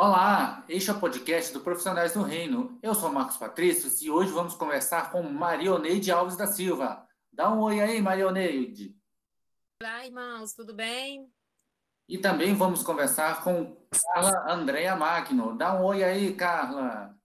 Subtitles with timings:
[0.00, 2.78] Olá, este é o podcast do Profissionais do Reino.
[2.80, 7.04] Eu sou Marcos Patrício e hoje vamos conversar com Marioneide Alves da Silva.
[7.32, 8.96] Dá um oi aí, Marioneide.
[9.82, 11.28] Olá, irmãos, tudo bem?
[12.08, 15.58] E também vamos conversar com Carla Andréa Magno.
[15.58, 17.18] Dá um oi aí, Carla.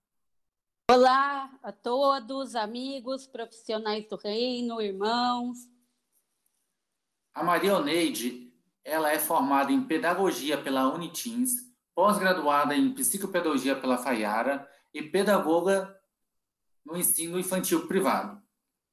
[0.89, 5.59] Olá a todos, amigos, profissionais do reino, irmãos.
[7.35, 8.51] A Marioneide,
[8.83, 15.95] ela é formada em Pedagogia pela Unitins, pós-graduada em psicopedagogia pela Faiara e pedagoga
[16.85, 18.41] no ensino infantil privado.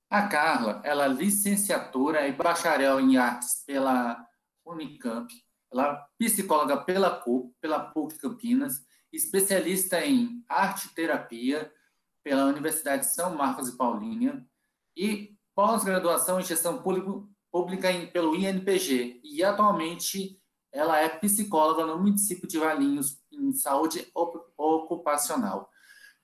[0.09, 4.27] A Carla, ela é licenciatura e bacharel em artes pela
[4.65, 5.33] Unicamp,
[5.73, 7.23] ela é psicóloga pela
[7.61, 11.73] pela PUC Campinas, especialista em arte terapia
[12.23, 14.45] pela Universidade de São Marcos e Paulínia
[14.97, 20.39] e pós-graduação em gestão pública pelo INPG e atualmente
[20.73, 24.07] ela é psicóloga no município de Valinhos, em saúde
[24.57, 25.69] ocupacional.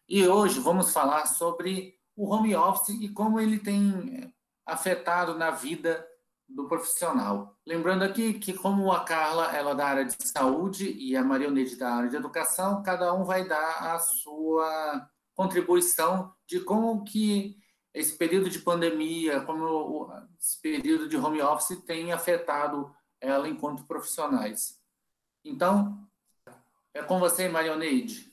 [0.08, 4.30] E hoje vamos falar sobre o home office e como ele tem eh,
[4.64, 6.06] afetado na vida
[6.48, 7.56] do profissional.
[7.66, 11.76] Lembrando aqui que como a Carla ela é da área de saúde e a Marionete
[11.76, 17.56] da área de educação, cada um vai dar a sua contribuição de como que
[17.92, 24.80] esse período de pandemia, como esse período de home office tem afetado ela enquanto profissionais.
[25.44, 26.06] Então,
[26.94, 28.32] é com você, Marioneide.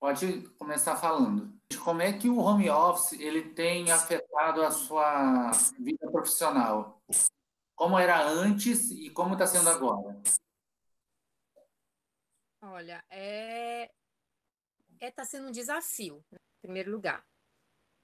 [0.00, 1.52] Pode começar falando.
[1.84, 7.02] Como é que o home office ele tem afetado a sua vida profissional?
[7.74, 10.20] Como era antes e como está sendo agora?
[12.60, 13.90] Olha, é
[14.94, 17.24] está é, tá sendo um desafio, em primeiro lugar.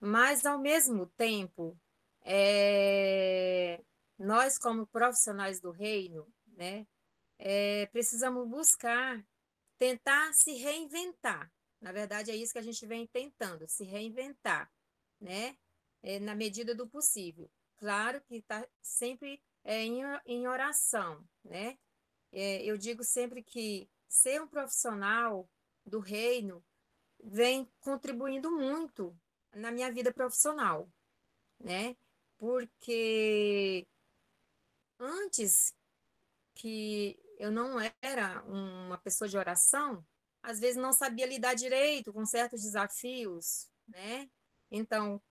[0.00, 1.78] Mas, ao mesmo tempo,
[2.22, 3.80] é,
[4.18, 6.86] nós, como profissionais do reino, né,
[7.38, 9.24] é, precisamos buscar,
[9.78, 11.50] tentar se reinventar.
[11.80, 14.70] Na verdade, é isso que a gente vem tentando, se reinventar,
[15.20, 15.56] né,
[16.02, 17.48] é, na medida do possível.
[17.76, 21.78] Claro que está sempre é, em, em oração, né?
[22.32, 25.48] É, eu digo sempre que ser um profissional
[25.84, 26.64] do reino
[27.22, 29.16] vem contribuindo muito
[29.54, 30.90] na minha vida profissional,
[31.58, 31.96] né?
[32.36, 33.86] Porque
[34.98, 35.74] antes
[36.54, 40.04] que eu não era uma pessoa de oração,
[40.42, 44.28] às vezes não sabia lidar direito com certos desafios, né?
[44.70, 45.22] Então,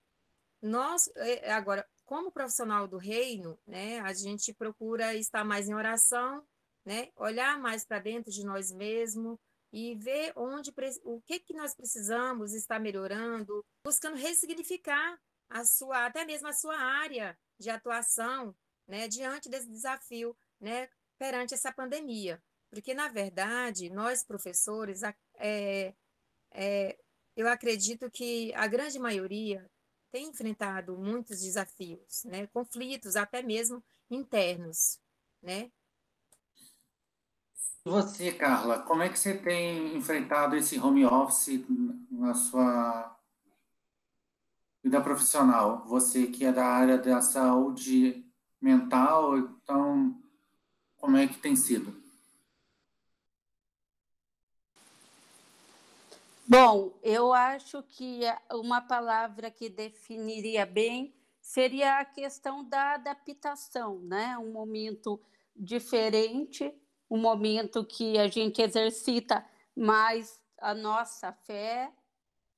[0.61, 6.45] nós é, agora, como profissional do reino, né, a gente procura estar mais em oração,
[6.85, 7.09] né?
[7.15, 9.37] Olhar mais para dentro de nós mesmos
[9.71, 10.73] e ver onde
[11.03, 15.19] o que que nós precisamos estar melhorando, buscando ressignificar
[15.49, 18.55] a sua até mesmo a sua área de atuação,
[18.87, 22.41] né, diante desse desafio, né, perante essa pandemia.
[22.69, 25.01] Porque, na verdade, nós, professores,
[25.35, 25.93] é,
[26.51, 26.97] é,
[27.35, 29.69] eu acredito que a grande maioria
[30.11, 34.99] tem enfrentado muitos desafios, né, conflitos, até mesmo internos,
[35.41, 35.71] né?
[37.83, 41.65] Você, Carla, como é que você tem enfrentado esse home office
[42.11, 43.17] na sua
[44.83, 45.85] vida profissional?
[45.85, 48.26] Você que é da área da saúde
[48.67, 50.21] mental, então
[50.97, 51.95] como é que tem sido?
[56.45, 64.37] Bom, eu acho que uma palavra que definiria bem seria a questão da adaptação, né?
[64.37, 65.19] Um momento
[65.55, 66.73] diferente,
[67.09, 69.45] um momento que a gente exercita
[69.75, 71.93] mais a nossa fé,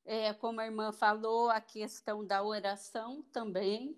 [0.06, 3.96] é, como a irmã falou, a questão da oração também,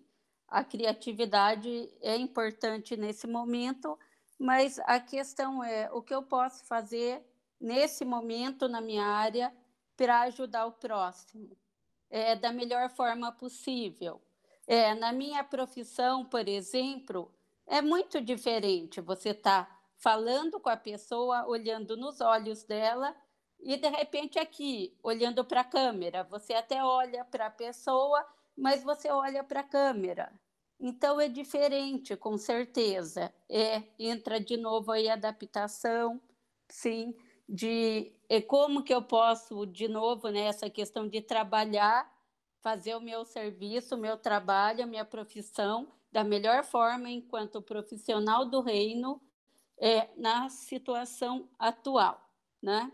[0.52, 3.98] a criatividade é importante nesse momento,
[4.38, 7.26] mas a questão é o que eu posso fazer
[7.60, 9.56] nesse momento na minha área
[9.96, 11.58] para ajudar o próximo
[12.10, 14.22] é, da melhor forma possível.
[14.68, 17.34] É, na minha profissão, por exemplo,
[17.66, 19.00] é muito diferente.
[19.00, 23.16] Você está falando com a pessoa, olhando nos olhos dela,
[23.60, 28.26] e de repente aqui, olhando para a câmera, você até olha para a pessoa,
[28.58, 30.41] mas você olha para a câmera.
[30.84, 33.32] Então é diferente, com certeza.
[33.48, 36.20] É, entra de novo aí a adaptação,
[36.68, 37.16] sim,
[37.48, 42.12] de é como que eu posso, de novo, né, essa questão de trabalhar,
[42.62, 48.46] fazer o meu serviço, o meu trabalho, a minha profissão da melhor forma enquanto profissional
[48.46, 49.22] do reino
[49.80, 52.28] é, na situação atual,
[52.62, 52.92] né?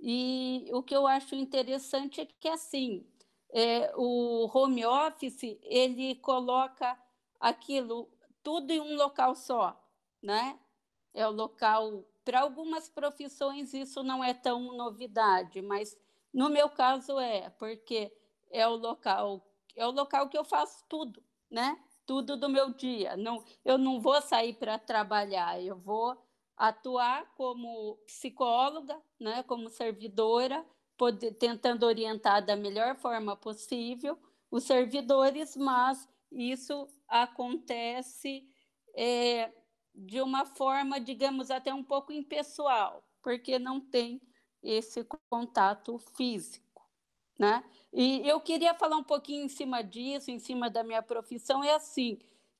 [0.00, 3.06] E o que eu acho interessante é que assim
[3.52, 6.96] é, o home office ele coloca
[7.40, 8.08] aquilo
[8.42, 9.78] tudo em um local só,
[10.22, 10.58] né?
[11.12, 15.96] É o local para algumas profissões isso não é tão novidade, mas
[16.32, 18.12] no meu caso é, porque
[18.50, 21.82] é o local, é o local que eu faço tudo, né?
[22.04, 23.16] Tudo do meu dia.
[23.16, 26.16] Não, eu não vou sair para trabalhar, eu vou
[26.56, 34.18] atuar como psicóloga, né, como servidora, poder, tentando orientar da melhor forma possível
[34.50, 38.46] os servidores, mas isso acontece
[38.94, 39.52] é,
[39.94, 44.20] de uma forma, digamos, até um pouco impessoal, porque não tem
[44.62, 46.86] esse contato físico,
[47.38, 47.64] né?
[47.92, 51.74] E eu queria falar um pouquinho em cima disso, em cima da minha profissão, é
[51.74, 52.18] assim,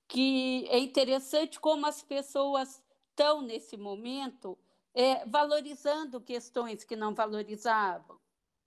[0.09, 4.59] que é interessante como as pessoas estão nesse momento
[4.95, 8.19] é, valorizando questões que não valorizavam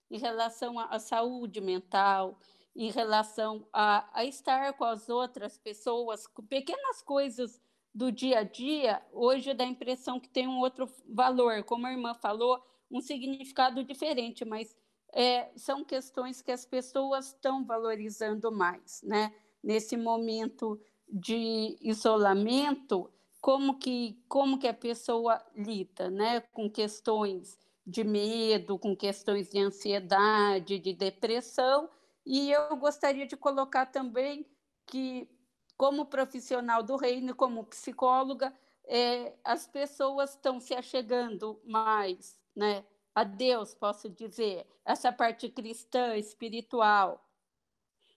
[0.09, 2.37] em relação à saúde mental,
[2.75, 7.61] em relação a, a estar com as outras pessoas, com pequenas coisas
[7.93, 11.91] do dia a dia, hoje dá a impressão que tem um outro valor, como a
[11.91, 14.75] irmã falou, um significado diferente, mas
[15.13, 19.33] é, são questões que as pessoas estão valorizando mais, né?
[19.61, 26.41] Nesse momento de isolamento, como que como que a pessoa lida, né?
[26.53, 31.89] Com questões de medo, com questões de ansiedade, de depressão,
[32.25, 34.45] e eu gostaria de colocar também
[34.85, 35.29] que
[35.77, 38.53] como profissional do reino, como psicóloga,
[38.85, 42.85] é, as pessoas estão se achegando mais né,
[43.15, 47.27] a Deus, posso dizer, essa parte cristã, espiritual.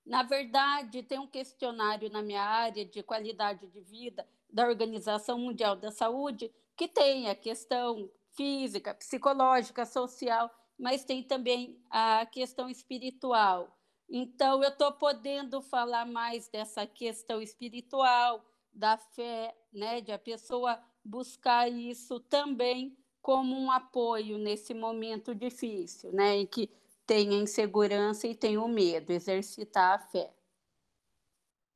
[0.05, 5.75] Na verdade, tem um questionário na minha área de qualidade de vida da Organização Mundial
[5.75, 13.75] da Saúde que tem a questão física, psicológica, social, mas tem também a questão espiritual.
[14.09, 20.81] Então, eu estou podendo falar mais dessa questão espiritual, da fé, né, de a pessoa
[21.05, 26.71] buscar isso também como um apoio nesse momento difícil, né, em que
[27.07, 30.35] tem a insegurança e tem o medo, exercitar a fé.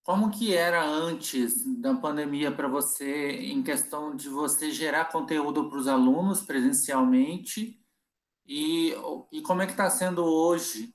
[0.03, 5.79] Como que era antes da pandemia para você, em questão de você gerar conteúdo para
[5.79, 7.79] os alunos presencialmente,
[8.47, 8.95] e,
[9.31, 10.95] e como é que está sendo hoje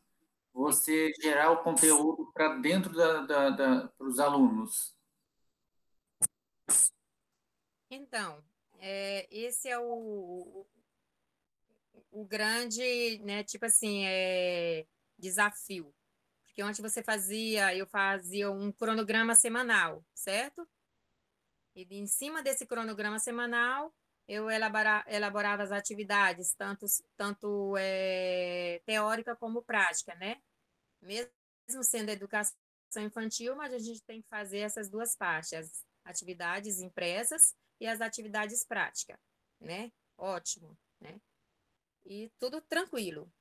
[0.53, 4.95] você gerar o conteúdo para dentro da, da, da para os alunos?
[7.89, 8.43] Então,
[8.79, 10.65] é, esse é o,
[12.11, 14.85] o grande, né, tipo assim, é,
[15.17, 15.93] desafio.
[16.43, 20.67] Porque antes você fazia, eu fazia um cronograma semanal, certo?
[21.75, 23.91] E em cima desse cronograma semanal,
[24.27, 26.85] eu elabora, elaborava as atividades, tanto,
[27.17, 30.41] tanto é, teórica como prática, né?
[31.01, 32.55] Mesmo sendo educação
[32.97, 38.01] infantil, mas a gente tem que fazer essas duas partes, as atividades impressas e as
[38.01, 39.17] atividades práticas,
[39.59, 39.91] né?
[40.17, 41.19] Ótimo, né?
[42.05, 43.31] E tudo tranquilo.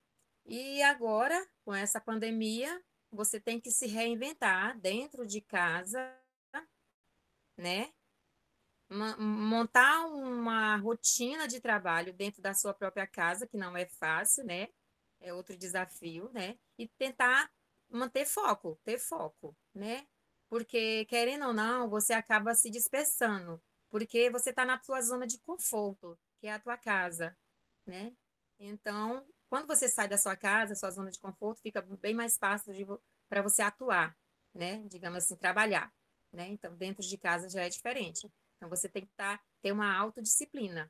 [0.44, 6.00] E agora, com essa pandemia, você tem que se reinventar dentro de casa,
[7.56, 7.92] né?
[9.18, 14.68] Montar uma rotina de trabalho dentro da sua própria casa, que não é fácil, né?
[15.20, 16.58] É outro desafio, né?
[16.78, 17.50] E tentar
[17.88, 20.06] manter foco, ter foco, né?
[20.48, 25.38] Porque, querendo ou não, você acaba se dispersando, porque você está na sua zona de
[25.40, 27.36] conforto, que é a tua casa,
[27.86, 28.12] né?
[28.58, 32.72] Então, quando você sai da sua casa, sua zona de conforto, fica bem mais fácil
[33.28, 34.16] para você atuar,
[34.54, 34.82] né?
[34.88, 35.92] Digamos assim, trabalhar,
[36.32, 36.48] né?
[36.48, 38.30] Então, dentro de casa já é diferente.
[38.62, 40.88] Então você tem que tá, ter uma autodisciplina,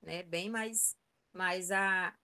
[0.00, 0.22] né?
[0.22, 0.94] Bem mais,
[1.34, 2.14] mais, a,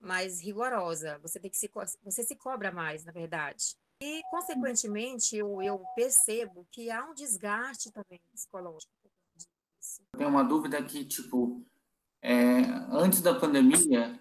[0.00, 1.20] mais rigorosa.
[1.20, 1.70] Você tem que se,
[2.02, 3.76] você se cobra mais, na verdade.
[4.02, 8.90] E, consequentemente, eu, eu percebo que há um desgaste também psicológico.
[10.18, 11.64] Tem uma dúvida aqui, tipo,
[12.20, 14.20] é, antes da pandemia,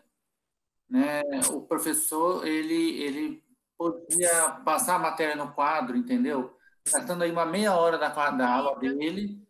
[0.88, 3.44] né, o professor, ele, ele
[3.76, 6.56] podia passar a matéria no quadro, entendeu?
[6.86, 9.49] Gastando aí uma meia hora da, da aula dele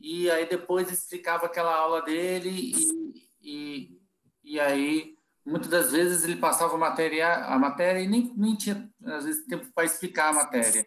[0.00, 4.00] e aí depois explicava aquela aula dele e, e,
[4.42, 5.14] e aí
[5.44, 9.46] muitas das vezes ele passava a matéria, a matéria e nem, nem tinha às vezes
[9.46, 10.86] tempo para explicar a matéria,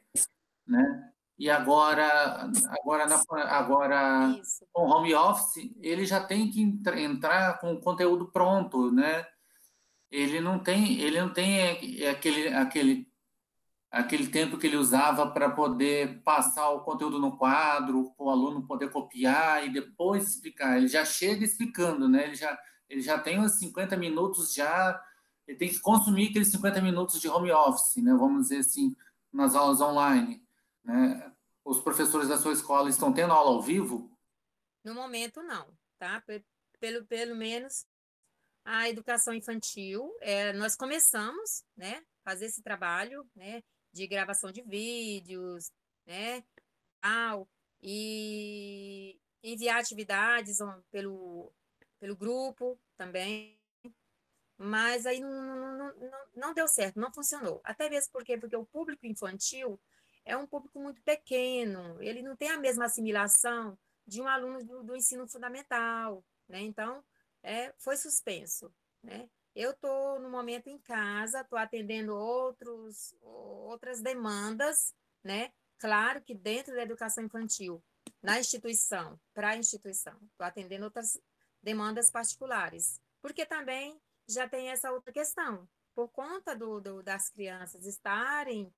[0.68, 1.10] né?
[1.38, 4.40] E agora, agora, na, agora
[4.72, 9.26] com home office, ele já tem que entrar com o conteúdo pronto, né?
[10.12, 13.13] Ele não tem, ele não tem aquele, aquele
[13.94, 18.66] aquele tempo que ele usava para poder passar o conteúdo no quadro, para o aluno
[18.66, 20.78] poder copiar e depois explicar.
[20.78, 22.24] Ele já chega explicando, né?
[22.24, 22.60] Ele já,
[22.90, 25.00] ele já tem uns 50 minutos já,
[25.48, 28.16] ele tem que consumir aqueles 50 minutos de home office, né?
[28.16, 28.96] Vamos dizer assim,
[29.32, 30.44] nas aulas online,
[30.84, 31.32] né?
[31.64, 34.12] Os professores da sua escola estão tendo aula ao vivo?
[34.84, 35.68] No momento, não,
[36.00, 36.22] tá?
[36.80, 37.86] pelo, pelo menos
[38.66, 43.62] a educação infantil, é, nós começamos, né, fazer esse trabalho, né,
[43.94, 45.72] de gravação de vídeos,
[46.06, 46.44] né,
[47.00, 47.48] tal,
[47.82, 50.58] e enviar atividades
[50.92, 51.54] pelo,
[52.00, 53.60] pelo grupo também,
[54.58, 57.62] mas aí não, não, não, não deu certo, não funcionou.
[57.64, 59.80] Até mesmo porque, porque o público infantil
[60.26, 64.84] é um público muito pequeno, ele não tem a mesma assimilação de um aluno do,
[64.84, 66.62] do ensino fundamental, né?
[66.62, 67.04] Então,
[67.42, 69.30] é, foi suspenso, né?
[69.56, 74.94] Eu estou, no momento, em casa, estou atendendo outros, outras demandas,
[75.24, 75.52] né?
[75.78, 77.84] Claro que dentro da educação infantil,
[78.22, 81.20] na instituição, para a instituição, estou atendendo outras
[81.62, 85.68] demandas particulares, porque também já tem essa outra questão.
[85.94, 88.74] Por conta do, do, das crianças estarem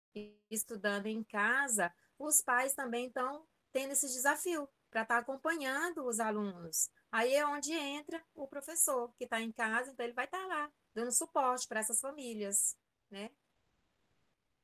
[0.49, 6.21] estudando em casa, os pais também estão tendo esse desafio para estar tá acompanhando os
[6.21, 6.89] alunos.
[7.11, 10.45] Aí é onde entra o professor, que está em casa, então ele vai estar tá
[10.47, 12.77] lá, dando suporte para essas famílias,
[13.11, 13.29] né?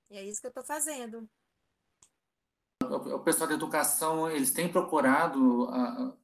[0.09, 1.29] E é isso que eu estou fazendo.
[2.81, 6.15] O pessoal da educação, eles têm procurado a,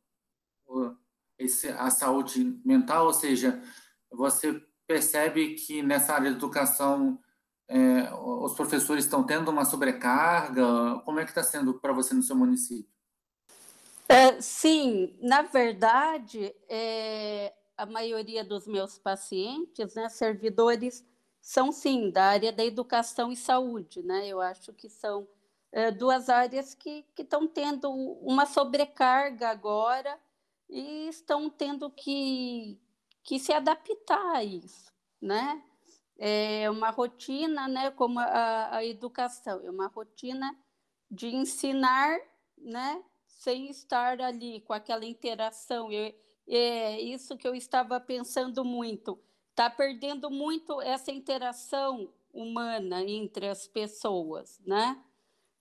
[1.78, 3.62] a, saúde mental, ou seja,
[4.10, 4.54] você
[4.88, 7.22] percebe que nessa área de educação
[7.68, 11.02] é, os professores estão tendo uma sobrecarga?
[11.04, 12.97] Como é que está sendo para você no seu município?
[14.10, 21.06] É, sim, na verdade, é, a maioria dos meus pacientes, né, servidores,
[21.42, 24.28] são sim da área da educação e saúde, né?
[24.28, 25.28] Eu acho que são
[25.72, 30.18] é, duas áreas que estão tendo uma sobrecarga agora
[30.70, 32.80] e estão tendo que,
[33.24, 35.62] que se adaptar a isso, né?
[36.18, 40.58] É uma rotina, né, como a, a educação, é uma rotina
[41.12, 42.18] de ensinar,
[42.58, 43.04] né,
[43.38, 45.92] sem estar ali com aquela interação.
[45.92, 46.14] Eu,
[46.48, 49.20] é isso que eu estava pensando muito.
[49.52, 55.02] Está perdendo muito essa interação humana entre as pessoas, né?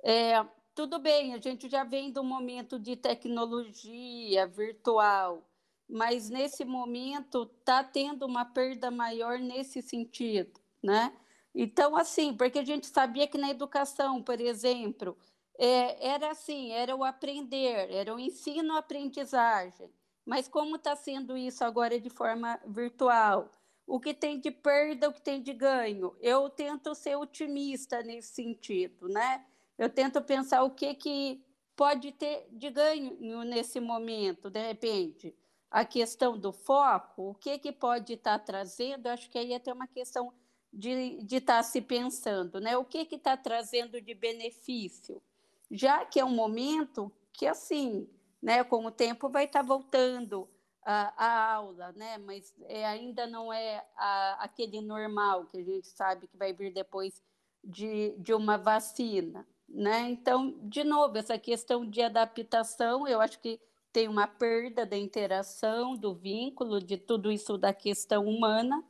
[0.03, 5.49] É, tudo bem, a gente já vem do momento de tecnologia virtual,
[5.89, 11.17] mas nesse momento está tendo uma perda maior nesse sentido, né?
[11.55, 15.17] Então, assim, porque a gente sabia que na educação, por exemplo,
[15.59, 19.91] é, era assim, era o aprender, era o ensino-aprendizagem.
[20.25, 23.53] Mas como está sendo isso agora de forma virtual?
[23.87, 26.17] O que tem de perda, o que tem de ganho?
[26.21, 29.45] Eu tento ser otimista nesse sentido, né?
[29.79, 31.45] Eu tento pensar o que, que
[31.77, 35.37] pode ter de ganho nesse momento, de repente
[35.71, 39.57] a questão do foco, o que, que pode estar tá trazendo, acho que aí é
[39.57, 40.33] até uma questão
[40.73, 42.77] de estar tá se pensando, né?
[42.77, 45.23] O que está trazendo de benefício?
[45.71, 48.09] Já que é um momento que, assim,
[48.43, 50.49] né, com o tempo vai estar tá voltando
[50.87, 52.17] a, aula, né?
[52.19, 56.73] Mas é, ainda não é a, aquele normal que a gente sabe que vai vir
[56.73, 57.21] depois
[57.63, 60.09] de, de uma vacina, né?
[60.09, 63.61] Então, de novo, essa questão de adaptação, eu acho que
[63.93, 68.85] tem uma perda da interação, do vínculo, de tudo isso da questão humana,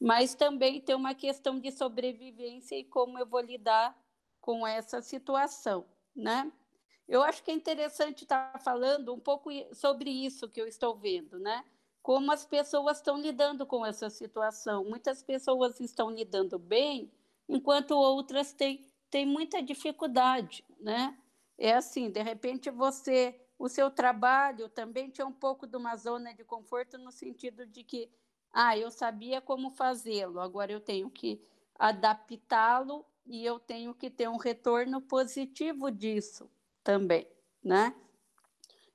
[0.00, 3.96] mas também tem uma questão de sobrevivência e como eu vou lidar
[4.40, 6.52] com essa situação, né?
[7.08, 11.38] Eu acho que é interessante estar falando um pouco sobre isso que eu estou vendo,
[11.38, 11.64] né?
[12.02, 14.84] Como as pessoas estão lidando com essa situação.
[14.84, 17.12] Muitas pessoas estão lidando bem,
[17.48, 21.18] enquanto outras têm, têm muita dificuldade, né?
[21.58, 26.32] É assim, de repente você o seu trabalho também tinha um pouco de uma zona
[26.32, 28.10] de conforto no sentido de que,
[28.50, 31.42] ah, eu sabia como fazê-lo, agora eu tenho que
[31.78, 36.50] adaptá-lo e eu tenho que ter um retorno positivo disso
[36.82, 37.26] também,
[37.62, 37.94] né?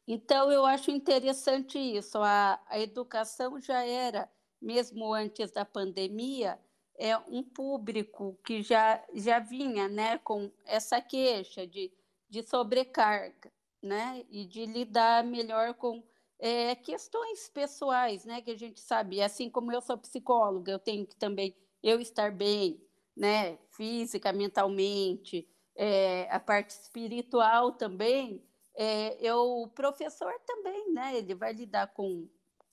[0.08, 2.20] Então, eu acho interessante isso.
[2.20, 4.30] A, a educação já era,
[4.62, 6.60] mesmo antes da pandemia,
[6.98, 11.92] é um público que já, já vinha né, com essa queixa de,
[12.30, 13.52] de sobrecarga
[13.86, 14.26] né?
[14.30, 16.04] E de lidar melhor com
[16.40, 18.42] é, questões pessoais, né?
[18.42, 22.32] Que a gente sabe, assim como eu sou psicóloga, eu tenho que também eu estar
[22.32, 22.82] bem,
[23.16, 23.58] né?
[23.72, 28.44] Física, mentalmente, é, a parte espiritual também.
[28.76, 31.18] É, eu, o professor também, né?
[31.18, 32.28] Ele vai lidar com,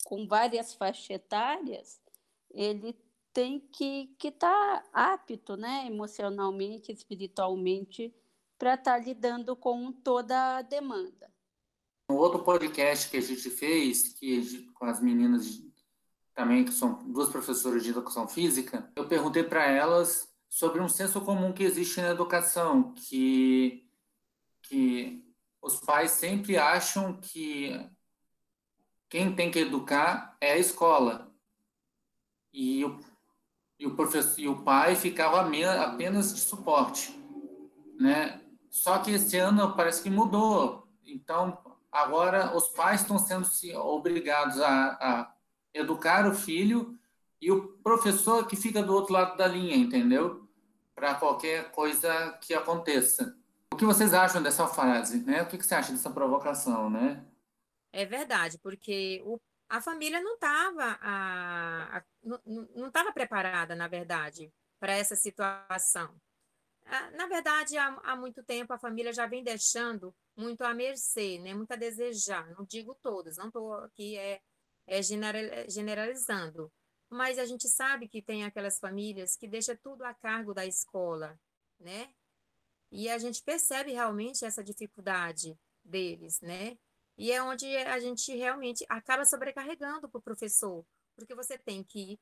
[0.04, 2.00] com várias faixas etárias,
[2.50, 2.96] ele
[3.32, 5.86] tem que estar tá apto, né?
[5.86, 8.14] Emocionalmente, espiritualmente,
[8.58, 11.32] para estar tá lidando com toda a demanda.
[12.10, 15.62] Um outro podcast que a gente fez, que com as meninas
[16.34, 21.18] também, que são duas professoras de educação física, eu perguntei para elas sobre um senso
[21.22, 23.88] comum que existe na educação, que,
[24.60, 25.24] que
[25.62, 27.90] os pais sempre acham que,
[29.08, 31.32] quem tem que educar é a escola.
[32.52, 33.00] E o,
[33.78, 37.18] e o professor e o pai ficava apenas de suporte,
[37.98, 38.42] né?
[38.68, 40.86] Só que esse ano parece que mudou.
[41.02, 41.56] Então,
[41.90, 45.34] agora os pais estão sendo obrigados a, a
[45.72, 46.98] educar o filho
[47.40, 50.41] e o professor que fica do outro lado da linha, entendeu?
[50.94, 53.36] Para qualquer coisa que aconteça.
[53.72, 55.42] O que vocês acham dessa frase, né?
[55.42, 57.24] O que você acha dessa provocação, né?
[57.92, 60.98] É verdade, porque o, a família não estava
[62.76, 66.14] não estava preparada, na verdade, para essa situação.
[66.86, 71.38] Ah, na verdade, há, há, muito tempo a família já vem deixando muito a mercê,
[71.38, 71.54] né?
[71.54, 72.50] muito a desejar.
[72.50, 74.40] Não digo todas, não estou aqui é,
[74.86, 76.70] é generalizando,
[77.12, 81.38] mas a gente sabe que tem aquelas famílias que deixam tudo a cargo da escola,
[81.78, 82.12] né?
[82.90, 86.78] E a gente percebe realmente essa dificuldade deles, né?
[87.18, 92.18] E é onde a gente realmente acaba sobrecarregando para o professor, porque você tem que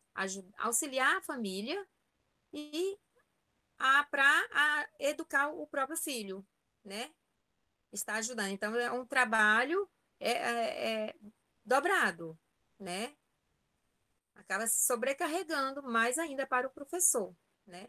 [0.59, 1.87] auxiliar a família
[2.53, 2.99] e
[4.11, 6.45] para educar o próprio filho,
[6.85, 7.13] né?
[7.93, 8.49] Está ajudando.
[8.49, 11.17] Então, é um trabalho é, é, é
[11.65, 12.37] dobrado,
[12.79, 13.17] né?
[14.41, 17.35] Acaba se sobrecarregando mais ainda para o professor,
[17.67, 17.89] né?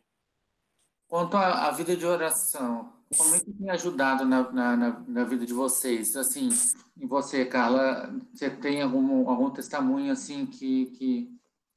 [1.08, 5.46] Quanto à, à vida de oração, como é que tem ajudado na, na, na, vida
[5.46, 6.16] de vocês?
[6.16, 6.50] Assim,
[6.98, 11.30] e você, Carla, você tem algum, algum testemunho assim que, que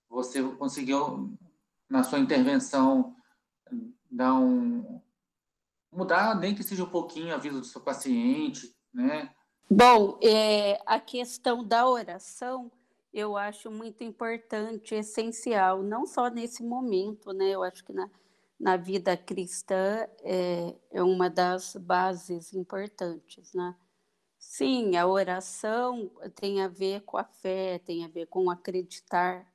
[0.09, 1.37] você conseguiu,
[1.89, 3.17] na sua intervenção,
[4.11, 5.01] dar um
[5.93, 9.33] mudar, nem que seja um pouquinho a vida do seu paciente, né?
[9.71, 12.71] Bom, é, a questão da oração
[13.15, 17.51] eu acho muito importante, essencial, não só nesse momento, né?
[17.51, 18.11] Eu acho que na
[18.59, 23.77] na vida cristã é, é uma das bases importantes, né?
[24.39, 29.47] Sim, a oração tem a ver com a fé, tem a ver com acreditar,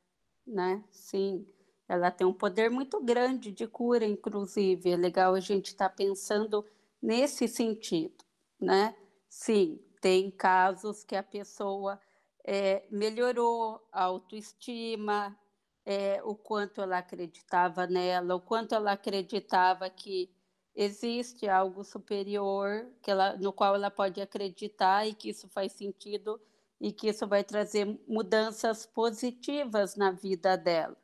[0.45, 0.83] né?
[0.91, 1.47] Sim,
[1.87, 4.91] ela tem um poder muito grande de cura, inclusive.
[4.91, 6.65] É legal a gente estar tá pensando
[7.01, 8.23] nesse sentido,
[8.59, 8.95] né?
[9.29, 11.99] Sim, tem casos que a pessoa
[12.45, 15.37] é, melhorou a autoestima,
[15.85, 20.29] é, o quanto ela acreditava nela, o quanto ela acreditava que
[20.75, 26.39] existe algo superior que ela, no qual ela pode acreditar e que isso faz sentido
[26.79, 30.95] e que isso vai trazer mudanças positivas na vida dela.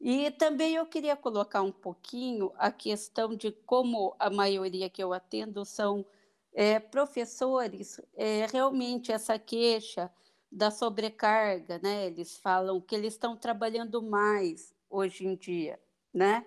[0.00, 5.12] E também eu queria colocar um pouquinho a questão de como a maioria que eu
[5.12, 6.06] atendo são
[6.54, 10.10] é, professores, é, realmente essa queixa
[10.50, 12.06] da sobrecarga, né?
[12.06, 15.78] Eles falam que eles estão trabalhando mais hoje em dia,
[16.12, 16.44] né?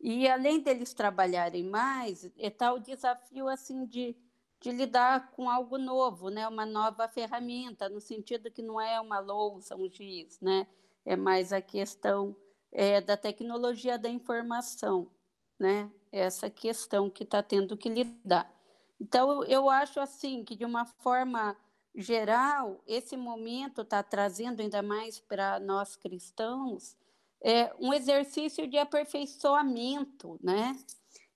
[0.00, 4.14] E além deles trabalharem mais, é tal o desafio assim de,
[4.60, 6.46] de lidar com algo novo, né?
[6.46, 10.66] Uma nova ferramenta, no sentido que não é uma louça, um giz, né?
[11.04, 12.36] É mais a questão
[12.70, 15.10] é, da tecnologia da informação,
[15.58, 15.90] né?
[16.12, 18.52] Essa questão que está tendo que lidar.
[19.00, 21.56] Então, eu acho assim que de uma forma
[21.94, 26.96] geral, esse momento está trazendo ainda mais para nós cristãos
[27.40, 30.76] é, um exercício de aperfeiçoamento, né?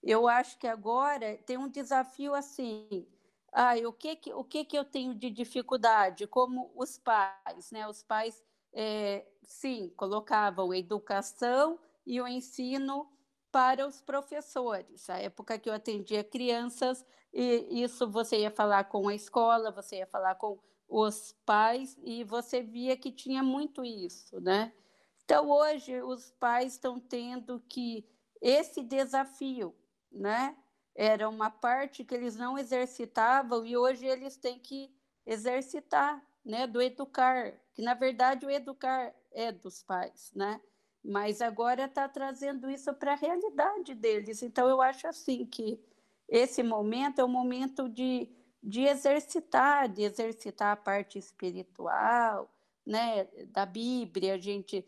[0.03, 3.07] Eu acho que agora tem um desafio assim.
[3.53, 6.27] Ah, o que que, o que que eu tenho de dificuldade?
[6.27, 7.87] Como os pais, né?
[7.87, 13.09] Os pais, é, sim, colocavam educação e o ensino
[13.53, 15.09] para os professores.
[15.11, 19.99] A época que eu atendia crianças, e isso você ia falar com a escola, você
[19.99, 24.73] ia falar com os pais, e você via que tinha muito isso, né?
[25.25, 28.05] Então, hoje, os pais estão tendo que
[28.41, 29.75] esse desafio,
[30.11, 30.57] né?
[30.95, 36.67] Era uma parte que eles não exercitavam e hoje eles têm que exercitar, né?
[36.67, 40.61] Do educar, que na verdade o educar é dos pais, né?
[41.05, 44.43] Mas agora está trazendo isso para a realidade deles.
[44.43, 45.81] Então, eu acho assim que
[46.29, 48.29] esse momento é um momento de,
[48.63, 52.49] de exercitar, de exercitar a parte espiritual,
[52.87, 54.85] né, da Bíblia, a gente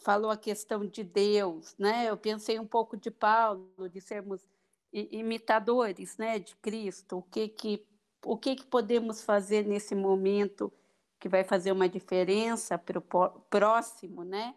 [0.00, 2.10] falou a questão de Deus, né?
[2.10, 4.46] Eu pensei um pouco de Paulo, de sermos
[4.92, 7.18] imitadores, né, de Cristo.
[7.18, 7.86] O que que
[8.24, 10.72] o que que podemos fazer nesse momento
[11.20, 14.54] que vai fazer uma diferença para o próximo, né?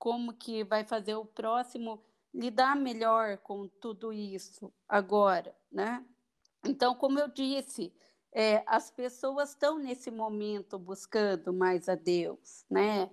[0.00, 6.02] Como que vai fazer o próximo lidar melhor com tudo isso agora, né?
[6.64, 7.92] Então, como eu disse,
[8.32, 13.10] é, as pessoas estão nesse momento buscando mais a Deus, né?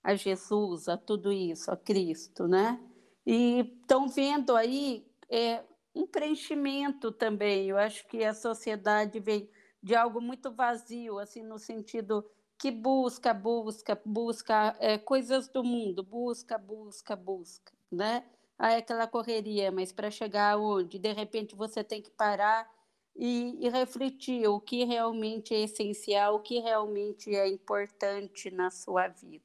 [0.00, 2.80] A Jesus, a tudo isso, a Cristo, né?
[3.26, 7.68] E estão vendo aí é, um preenchimento também.
[7.68, 9.50] Eu acho que a sociedade vem
[9.82, 12.24] de algo muito vazio, assim, no sentido
[12.58, 18.24] que busca, busca, busca é, coisas do mundo, busca, busca, busca, né?
[18.58, 20.98] Aí aquela correria, mas para chegar aonde?
[20.98, 22.68] De repente você tem que parar
[23.14, 29.08] e, e, refletir o que realmente é essencial, o que realmente é importante na sua
[29.08, 29.44] vida.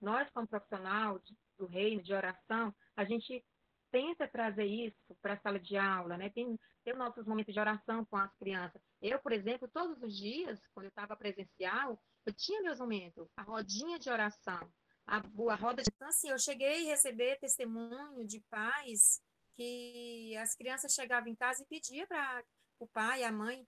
[0.00, 1.20] Nós, como profissional
[1.58, 3.44] do reino de oração, a gente
[3.92, 6.30] tenta trazer isso para a sala de aula, né?
[6.30, 8.80] Tem, tem nossos momentos de oração com as crianças.
[9.00, 13.42] Eu, por exemplo, todos os dias, quando eu estava presencial, eu tinha meus momentos, a
[13.42, 14.72] rodinha de oração,
[15.06, 15.90] a, a roda de...
[15.94, 19.20] Então, assim, eu cheguei a receber testemunho de pais
[19.54, 22.42] que as crianças chegavam em casa e pediam para
[22.80, 23.66] o pai a mãe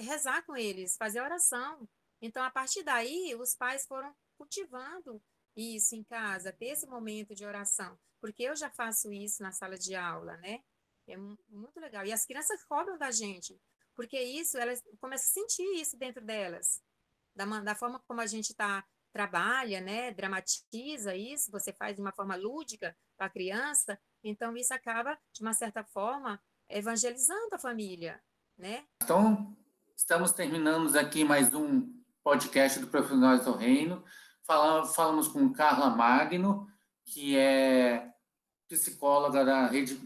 [0.00, 1.86] rezar com eles, fazer oração.
[2.22, 5.22] Então, a partir daí, os pais foram cultivando
[5.56, 9.76] isso em casa, ter esse momento de oração, porque eu já faço isso na sala
[9.76, 10.60] de aula, né?
[11.08, 12.04] É muito legal.
[12.04, 13.60] E as crianças cobram da gente,
[13.96, 16.80] porque isso, elas começam a sentir isso dentro delas,
[17.34, 20.12] da, da forma como a gente tá, trabalha, né?
[20.12, 25.42] Dramatiza isso, você faz de uma forma lúdica para a criança, então isso acaba, de
[25.42, 28.22] uma certa forma, evangelizando a família,
[28.56, 28.84] né?
[29.02, 29.56] Então,
[29.96, 34.04] estamos terminando aqui mais um podcast do Profissionais do Reino
[34.94, 36.66] falamos com Carla Magno,
[37.04, 38.08] que é
[38.68, 40.00] psicóloga da Rede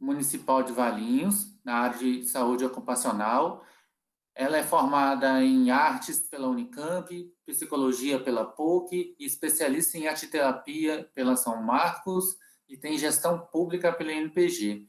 [0.00, 3.64] Municipal de Valinhos, na área de saúde ocupacional.
[4.34, 11.62] Ela é formada em artes pela Unicamp, psicologia pela PUC especialista em arteterapia pela São
[11.62, 12.36] Marcos
[12.68, 14.86] e tem gestão pública pela NPG.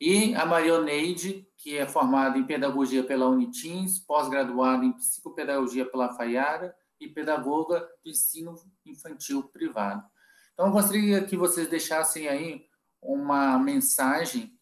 [0.00, 6.74] E a Marioneide, que é formada em pedagogia pela Unitins, pós-graduada em psicopedagogia pela Faiara
[7.00, 8.54] e pedagoga do ensino
[8.84, 10.04] infantil privado.
[10.52, 12.66] Então, eu gostaria que vocês deixassem aí
[13.00, 14.58] uma mensagem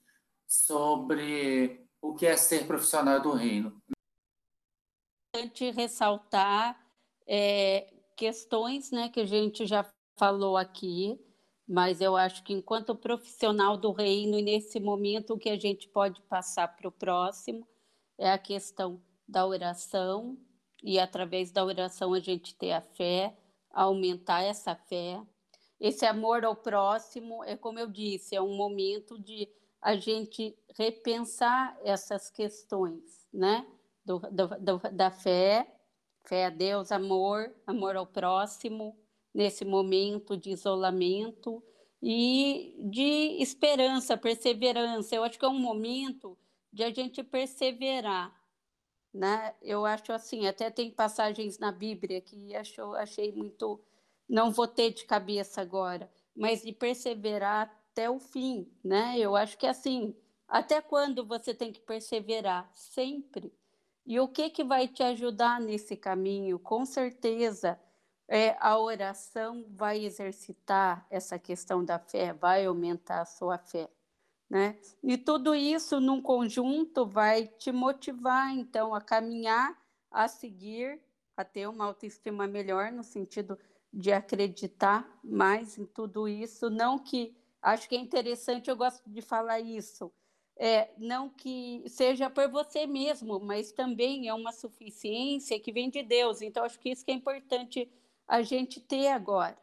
[0.47, 3.81] sobre o que é ser profissional do reino.
[5.35, 6.79] Importante ressaltar
[7.27, 11.18] é, questões né, que a gente já falou aqui,
[11.66, 16.20] mas eu acho que enquanto profissional do reino, nesse momento, o que a gente pode
[16.23, 17.66] passar para o próximo
[18.18, 20.37] é a questão da oração,
[20.85, 23.35] e através da oração a gente ter a fé,
[23.73, 25.20] aumentar essa fé.
[25.81, 29.49] Esse amor ao próximo é como eu disse, é um momento de
[29.81, 33.66] a gente repensar essas questões, né?
[34.05, 35.66] Do, do, do, da fé,
[36.25, 38.94] fé a Deus, amor, amor ao próximo,
[39.33, 41.62] nesse momento de isolamento
[42.03, 45.14] e de esperança, perseverança.
[45.16, 46.37] Eu acho que é um momento
[46.70, 48.35] de a gente perseverar,
[49.14, 49.55] né?
[49.62, 53.81] Eu acho assim, até tem passagens na Bíblia que achou, achei muito,
[54.29, 59.16] não vou ter de cabeça agora, mas de perseverar até o fim, né?
[59.18, 60.16] Eu acho que assim,
[60.48, 62.68] até quando você tem que perseverar?
[62.74, 63.53] Sempre.
[64.05, 66.59] E o que que vai te ajudar nesse caminho?
[66.59, 67.81] Com certeza,
[68.29, 73.88] é, a oração vai exercitar essa questão da fé, vai aumentar a sua fé.
[74.55, 74.79] Né?
[75.03, 79.77] E tudo isso num conjunto vai te motivar, então, a caminhar,
[80.09, 81.01] a seguir,
[81.37, 83.59] a ter uma autoestima melhor, no sentido
[83.93, 86.71] de acreditar mais em tudo isso.
[86.71, 90.12] Não que, acho que é interessante, eu gosto de falar isso,
[90.57, 96.01] é, não que seja por você mesmo, mas também é uma suficiência que vem de
[96.01, 96.40] Deus.
[96.40, 97.90] Então, acho que isso que é importante
[98.25, 99.59] a gente ter agora,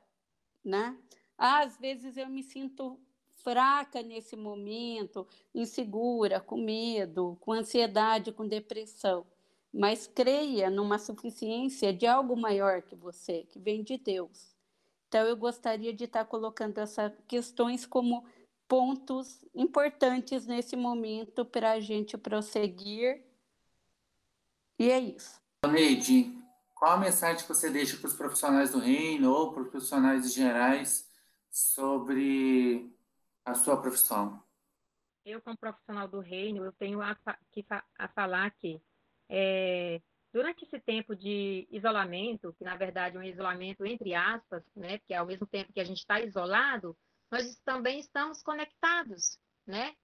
[0.61, 0.97] né?
[1.37, 2.99] Às vezes eu me sinto
[3.43, 9.25] fraca nesse momento, insegura, com medo, com ansiedade, com depressão.
[9.73, 14.55] Mas creia numa suficiência de algo maior que você, que vem de Deus.
[15.07, 18.25] Então, eu gostaria de estar colocando essas questões como
[18.67, 23.21] pontos importantes nesse momento para a gente prosseguir.
[24.79, 25.41] E é isso.
[25.69, 26.33] Neide,
[26.73, 30.33] qual a mensagem que você deixa para os profissionais do reino ou para os profissionais
[30.33, 31.05] gerais
[31.51, 32.89] sobre
[33.45, 34.41] a sua profissão?
[35.25, 37.15] Eu, como profissional do reino, eu tenho a,
[37.51, 37.65] que,
[37.97, 38.81] a falar que
[39.29, 40.01] é,
[40.33, 45.13] durante esse tempo de isolamento, que na verdade é um isolamento entre aspas, né, porque
[45.13, 46.97] ao mesmo tempo que a gente está isolado,
[47.31, 49.95] nós também estamos conectados, né?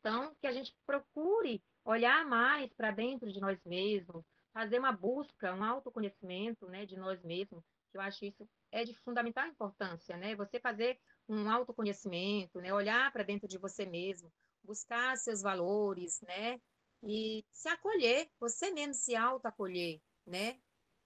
[0.00, 5.54] Então, que a gente procure olhar mais para dentro de nós mesmos, fazer uma busca,
[5.54, 10.34] um autoconhecimento, né, de nós mesmos, eu acho isso é de fundamental importância, né?
[10.34, 12.72] Você fazer um autoconhecimento, né?
[12.72, 14.32] Olhar para dentro de você mesmo,
[14.62, 16.60] buscar seus valores, né?
[17.02, 20.58] E se acolher, você mesmo se autoacolher, né?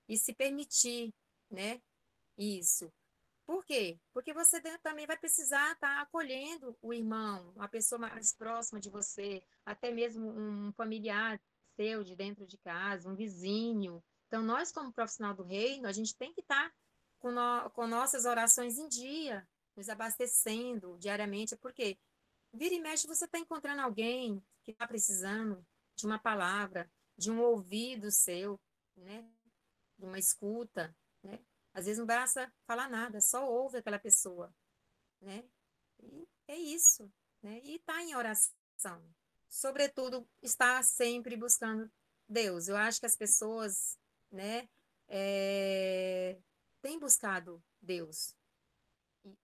[0.09, 1.13] E se permitir,
[1.51, 1.81] né?
[2.37, 2.93] Isso.
[3.47, 3.99] Por quê?
[4.13, 8.91] Porque você também vai precisar estar tá acolhendo o irmão, a pessoa mais próxima de
[8.91, 11.41] você, até mesmo um familiar
[11.75, 16.15] seu de dentro de casa, um vizinho, Então, nós, como profissional do reino, a gente
[16.15, 16.75] tem que estar tá
[17.19, 19.49] com, no, com nossas orações em dia,
[19.79, 21.97] nos abastecendo diariamente, porque
[22.53, 25.65] vira e mexe você está encontrando alguém que está precisando
[25.95, 28.61] de uma palavra, de um ouvido seu,
[28.97, 29.25] né?
[29.97, 31.39] de uma escuta, né?
[31.73, 34.53] Às vezes não basta falar nada, só ouve aquela pessoa,
[35.21, 35.45] né?
[36.01, 37.11] E é isso,
[37.41, 37.61] né?
[37.63, 39.03] E está em oração.
[39.49, 41.91] Sobretudo, está sempre buscando
[42.29, 42.67] Deus.
[42.67, 43.97] Eu acho que as pessoas,
[44.31, 44.69] né,
[45.09, 46.37] é,
[46.81, 48.38] têm buscado Deus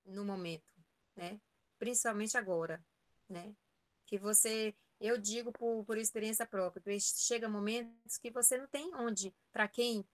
[0.05, 0.73] no momento,
[1.17, 1.41] né?
[1.79, 2.85] Principalmente agora,
[3.29, 3.55] né?
[4.07, 9.35] Que você, eu digo por, por experiência própria, chega momentos que você não tem onde,
[9.53, 10.07] para quem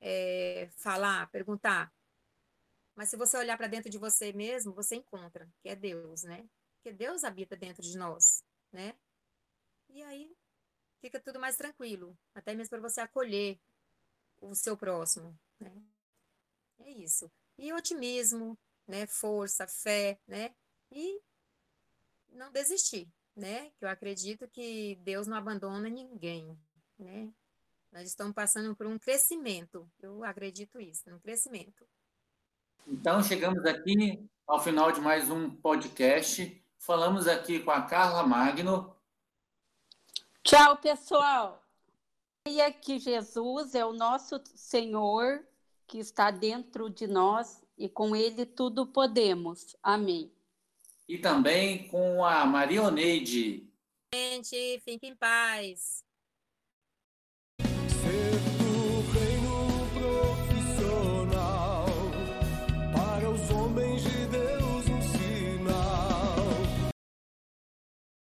[0.00, 1.92] é, falar, perguntar.
[2.94, 6.48] Mas se você olhar para dentro de você mesmo, você encontra, que é Deus, né?
[6.82, 8.94] Que Deus habita dentro de nós, né?
[9.88, 10.36] E aí
[11.00, 13.58] fica tudo mais tranquilo, até mesmo para você acolher
[14.40, 15.82] o seu próximo, né?
[16.80, 17.30] É isso.
[17.56, 19.06] E otimismo, né?
[19.06, 20.54] Força, fé, né?
[20.90, 21.20] E
[22.30, 23.70] não desistir, né?
[23.78, 26.58] Que eu acredito que Deus não abandona ninguém,
[26.98, 27.32] né?
[27.92, 31.86] Nós estamos passando por um crescimento, eu acredito isso, um crescimento.
[32.86, 36.60] Então, chegamos aqui ao final de mais um podcast.
[36.78, 38.96] Falamos aqui com a Carla Magno.
[40.42, 41.62] Tchau, pessoal.
[42.44, 45.46] Creia que Jesus é o nosso Senhor
[45.86, 49.76] que está dentro de nós e com Ele tudo podemos.
[49.82, 50.30] Amém.
[51.08, 53.68] E também com a Marioneide.
[54.14, 56.04] Gente, fique em paz.